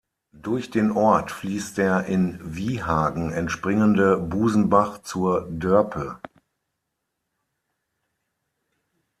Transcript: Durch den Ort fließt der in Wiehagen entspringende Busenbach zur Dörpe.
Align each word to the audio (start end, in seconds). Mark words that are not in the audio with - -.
Durch 0.33 0.71
den 0.71 0.89
Ort 0.89 1.29
fließt 1.29 1.77
der 1.77 2.05
in 2.07 2.39
Wiehagen 2.55 3.31
entspringende 3.31 4.17
Busenbach 4.17 5.03
zur 5.03 5.47
Dörpe. 5.51 6.19